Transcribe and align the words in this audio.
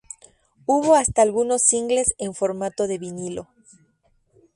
Hubo 0.65 0.95
hasta 0.95 1.21
algunos 1.21 1.61
singles 1.61 2.15
en 2.17 2.33
formato 2.33 2.87
de 2.87 2.97
vinilo. 2.97 3.49